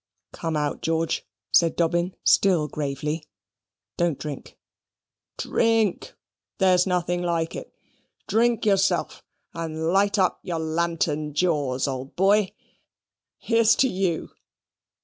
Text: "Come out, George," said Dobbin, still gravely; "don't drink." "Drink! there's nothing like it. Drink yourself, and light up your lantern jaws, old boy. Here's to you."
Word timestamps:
"Come 0.33 0.57
out, 0.57 0.81
George," 0.81 1.27
said 1.53 1.75
Dobbin, 1.75 2.15
still 2.23 2.67
gravely; 2.67 3.23
"don't 3.97 4.17
drink." 4.17 4.57
"Drink! 5.37 6.15
there's 6.57 6.87
nothing 6.87 7.21
like 7.21 7.55
it. 7.55 7.71
Drink 8.27 8.65
yourself, 8.65 9.23
and 9.53 9.89
light 9.93 10.17
up 10.17 10.39
your 10.41 10.57
lantern 10.57 11.35
jaws, 11.35 11.87
old 11.87 12.15
boy. 12.15 12.51
Here's 13.37 13.75
to 13.75 13.87
you." 13.87 14.31